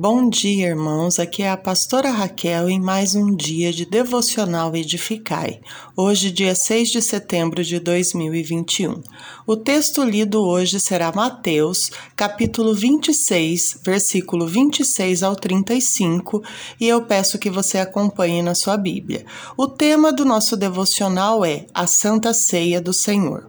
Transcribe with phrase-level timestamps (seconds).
[0.00, 1.18] Bom dia, irmãos.
[1.18, 5.60] Aqui é a pastora Raquel em mais um dia de devocional Edificai.
[5.96, 9.02] Hoje, dia 6 de setembro de 2021.
[9.44, 16.44] O texto lido hoje será Mateus, capítulo 26, versículo 26 ao 35,
[16.80, 19.26] e eu peço que você acompanhe na sua Bíblia.
[19.56, 23.48] O tema do nosso devocional é a Santa Ceia do Senhor.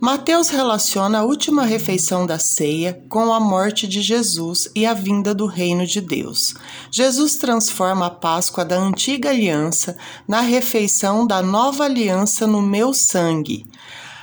[0.00, 5.34] Mateus relaciona a última refeição da ceia com a morte de Jesus e a vinda
[5.34, 6.54] do reino de Deus.
[6.90, 13.66] Jesus transforma a Páscoa da antiga aliança na refeição da nova aliança no meu sangue.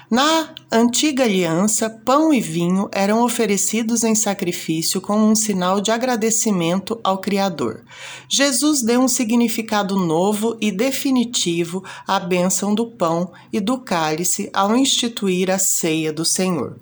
[0.10, 6.98] Na antiga aliança, pão e vinho eram oferecidos em sacrifício como um sinal de agradecimento
[7.04, 7.84] ao Criador.
[8.30, 14.78] Jesus deu um significado novo e definitivo à bênção do pão e do cálice ao
[14.78, 16.80] instituir a ceia do Senhor.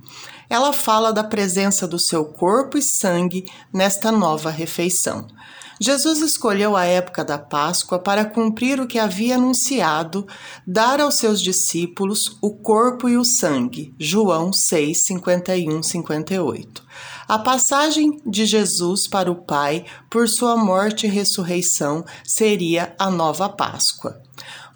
[0.48, 5.26] Ela fala da presença do seu corpo e sangue nesta nova refeição.
[5.80, 10.26] Jesus escolheu a época da Páscoa para cumprir o que havia anunciado,
[10.66, 13.94] dar aos seus discípulos o corpo e o sangue.
[14.00, 16.84] João 6, 51, 58.
[17.28, 23.50] A passagem de Jesus para o Pai por sua morte e ressurreição seria a nova
[23.50, 24.22] Páscoa.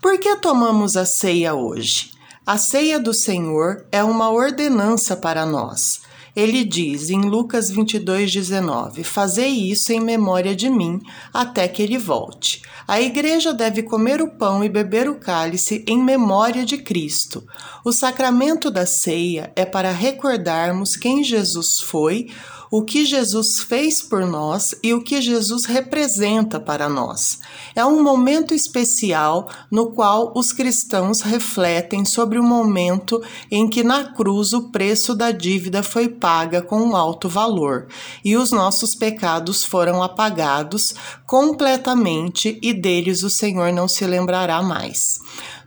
[0.02, 2.11] Por que tomamos a ceia hoje?
[2.45, 6.02] A ceia do Senhor é uma ordenança para nós.
[6.35, 10.99] Ele diz em Lucas 22:19: Fazei isso em memória de mim,
[11.33, 12.61] até que ele volte.
[12.88, 17.44] A igreja deve comer o pão e beber o cálice em memória de Cristo.
[17.83, 22.27] O sacramento da ceia é para recordarmos quem Jesus foi,
[22.71, 27.39] o que Jesus fez por nós e o que Jesus representa para nós.
[27.75, 34.13] É um momento especial no qual os cristãos refletem sobre o momento em que na
[34.13, 37.87] cruz o preço da dívida foi paga com um alto valor
[38.23, 40.93] e os nossos pecados foram apagados
[41.25, 45.19] completamente e deles o Senhor não se lembrará mais.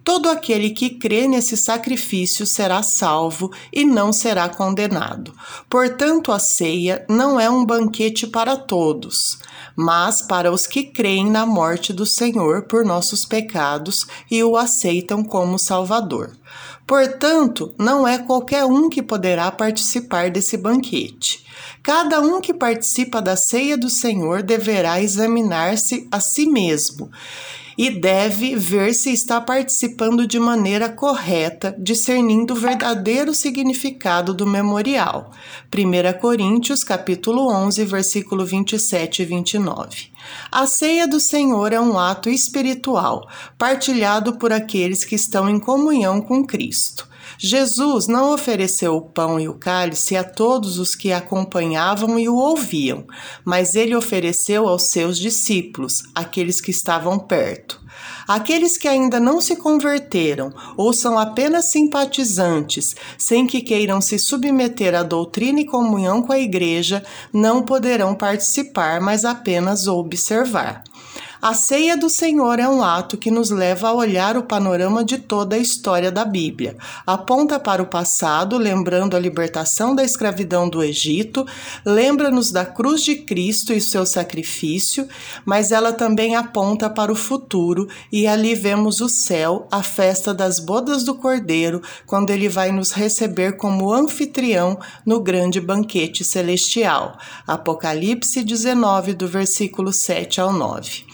[0.05, 5.33] Todo aquele que crê nesse sacrifício será salvo e não será condenado.
[5.70, 9.39] Portanto, a ceia não é um banquete para todos,
[9.77, 15.23] mas para os que creem na morte do Senhor por nossos pecados e o aceitam
[15.23, 16.33] como Salvador.
[16.85, 21.46] Portanto, não é qualquer um que poderá participar desse banquete.
[21.80, 27.08] Cada um que participa da ceia do Senhor deverá examinar-se a si mesmo
[27.77, 35.31] e deve ver se está participando de maneira correta, discernindo o verdadeiro significado do memorial.
[35.75, 40.13] 1 Coríntios, capítulo 11, versículo 27 e 29.
[40.51, 43.29] A ceia do Senhor é um ato espiritual,
[43.59, 47.11] partilhado por aqueles que estão em comunhão com Cristo.
[47.45, 52.36] Jesus não ofereceu o pão e o cálice a todos os que acompanhavam e o
[52.36, 53.05] ouviam,
[53.45, 57.83] mas ele ofereceu aos seus discípulos, aqueles que estavam perto.
[58.29, 64.95] Aqueles que ainda não se converteram ou são apenas simpatizantes, sem que queiram se submeter
[64.95, 70.85] à doutrina e comunhão com a igreja, não poderão participar, mas apenas observar.
[71.45, 75.19] A ceia do Senhor é um ato que nos leva a olhar o panorama de
[75.19, 76.77] toda a história da Bíblia.
[77.05, 81.45] Aponta para o passado, lembrando a libertação da escravidão do Egito,
[81.85, 85.08] lembra-nos da cruz de Cristo e seu sacrifício,
[85.45, 90.61] mas ela também aponta para o futuro e ali vemos o céu, a festa das
[90.61, 97.19] bodas do Cordeiro, quando ele vai nos receber como anfitrião no grande banquete celestial.
[97.45, 101.05] Apocalipse 19, do versículo 7 ao 9.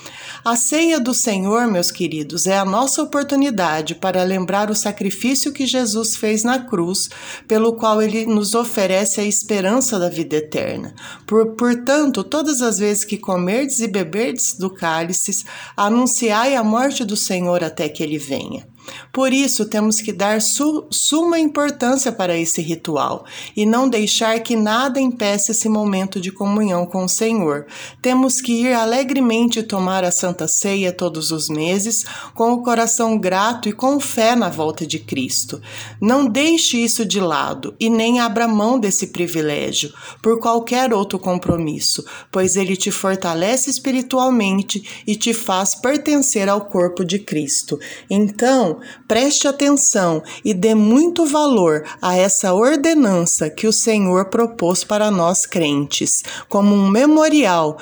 [0.51, 5.67] A ceia do Senhor, meus queridos, é a nossa oportunidade para lembrar o sacrifício que
[5.67, 7.11] Jesus fez na cruz,
[7.47, 10.95] pelo qual ele nos oferece a esperança da vida eterna.
[11.27, 15.45] Por, portanto, todas as vezes que comerdes e beberdes do cálice,
[15.77, 18.67] anunciai a morte do Senhor até que ele venha.
[19.13, 23.25] Por isso, temos que dar su suma importância para esse ritual
[23.57, 27.67] e não deixar que nada impeça esse momento de comunhão com o Senhor.
[28.01, 32.05] Temos que ir alegremente tomar a Santa Ceia todos os meses,
[32.35, 35.61] com o coração grato e com fé na volta de Cristo.
[36.01, 39.93] Não deixe isso de lado e nem abra mão desse privilégio
[40.23, 47.05] por qualquer outro compromisso, pois ele te fortalece espiritualmente e te faz pertencer ao corpo
[47.05, 47.79] de Cristo.
[48.11, 55.11] Então, preste atenção e dê muito valor a essa ordenança que o Senhor propôs para
[55.11, 57.79] nós crentes, como um memorial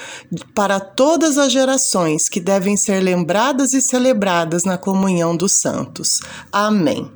[0.55, 6.21] para todas as gerações que devem ser lembradas e celebradas na comunhão dos santos.
[6.53, 7.11] Amém.